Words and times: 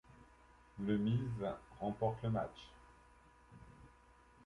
Le 0.79 0.97
Miz 0.97 1.29
remporte 1.79 2.23
le 2.23 2.31
match. 2.31 2.71